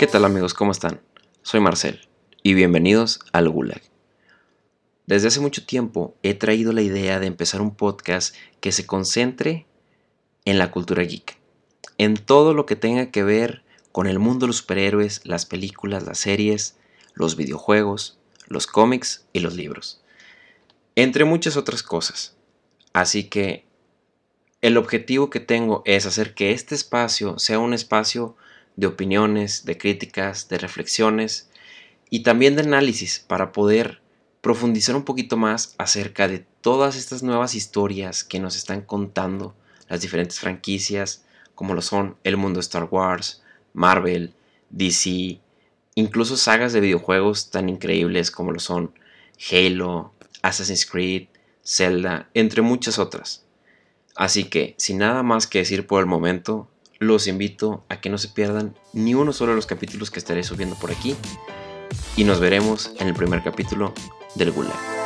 ¿Qué 0.00 0.06
tal 0.06 0.24
amigos? 0.24 0.54
¿Cómo 0.54 0.72
están? 0.72 1.02
Soy 1.42 1.60
Marcel 1.60 2.08
y 2.42 2.54
bienvenidos 2.54 3.20
al 3.32 3.50
Gulag. 3.50 3.82
Desde 5.04 5.28
hace 5.28 5.40
mucho 5.40 5.66
tiempo 5.66 6.16
he 6.22 6.32
traído 6.32 6.72
la 6.72 6.80
idea 6.80 7.20
de 7.20 7.26
empezar 7.26 7.60
un 7.60 7.74
podcast 7.74 8.34
que 8.62 8.72
se 8.72 8.86
concentre 8.86 9.66
en 10.46 10.56
la 10.56 10.70
cultura 10.70 11.02
geek, 11.02 11.38
en 11.98 12.16
todo 12.16 12.54
lo 12.54 12.64
que 12.64 12.76
tenga 12.76 13.10
que 13.10 13.24
ver 13.24 13.62
con 13.92 14.06
el 14.06 14.18
mundo 14.18 14.44
de 14.44 14.46
los 14.46 14.56
superhéroes, 14.56 15.20
las 15.24 15.44
películas, 15.44 16.04
las 16.04 16.16
series, 16.16 16.78
los 17.12 17.36
videojuegos, 17.36 18.18
los 18.46 18.66
cómics 18.66 19.26
y 19.34 19.40
los 19.40 19.54
libros, 19.54 20.02
entre 20.96 21.26
muchas 21.26 21.58
otras 21.58 21.82
cosas. 21.82 22.38
Así 22.94 23.24
que 23.24 23.66
el 24.62 24.78
objetivo 24.78 25.28
que 25.28 25.40
tengo 25.40 25.82
es 25.84 26.06
hacer 26.06 26.32
que 26.32 26.52
este 26.52 26.74
espacio 26.74 27.38
sea 27.38 27.58
un 27.58 27.74
espacio 27.74 28.34
de 28.80 28.86
opiniones, 28.86 29.66
de 29.66 29.76
críticas, 29.76 30.48
de 30.48 30.56
reflexiones 30.56 31.50
y 32.08 32.22
también 32.22 32.56
de 32.56 32.62
análisis 32.62 33.20
para 33.20 33.52
poder 33.52 34.00
profundizar 34.40 34.96
un 34.96 35.04
poquito 35.04 35.36
más 35.36 35.74
acerca 35.76 36.28
de 36.28 36.46
todas 36.62 36.96
estas 36.96 37.22
nuevas 37.22 37.54
historias 37.54 38.24
que 38.24 38.40
nos 38.40 38.56
están 38.56 38.80
contando 38.80 39.54
las 39.88 40.00
diferentes 40.00 40.40
franquicias 40.40 41.26
como 41.54 41.74
lo 41.74 41.82
son 41.82 42.16
el 42.24 42.38
mundo 42.38 42.56
de 42.56 42.62
Star 42.62 42.88
Wars, 42.90 43.42
Marvel, 43.74 44.32
DC, 44.70 45.40
incluso 45.94 46.38
sagas 46.38 46.72
de 46.72 46.80
videojuegos 46.80 47.50
tan 47.50 47.68
increíbles 47.68 48.30
como 48.30 48.50
lo 48.50 48.60
son 48.60 48.94
Halo, 49.52 50.14
Assassin's 50.40 50.86
Creed, 50.86 51.28
Zelda, 51.62 52.30
entre 52.32 52.62
muchas 52.62 52.98
otras. 52.98 53.44
Así 54.16 54.44
que, 54.44 54.74
sin 54.78 54.98
nada 54.98 55.22
más 55.22 55.46
que 55.46 55.58
decir 55.58 55.86
por 55.86 56.00
el 56.00 56.06
momento, 56.06 56.70
los 57.00 57.26
invito 57.26 57.84
a 57.88 58.00
que 58.00 58.10
no 58.10 58.18
se 58.18 58.28
pierdan 58.28 58.76
ni 58.92 59.14
uno 59.14 59.32
solo 59.32 59.52
de 59.52 59.56
los 59.56 59.66
capítulos 59.66 60.10
que 60.10 60.18
estaré 60.18 60.44
subiendo 60.44 60.76
por 60.76 60.90
aquí 60.90 61.16
y 62.14 62.24
nos 62.24 62.40
veremos 62.40 62.92
en 63.00 63.08
el 63.08 63.14
primer 63.14 63.42
capítulo 63.42 63.94
del 64.36 64.52
Gulag. 64.52 64.99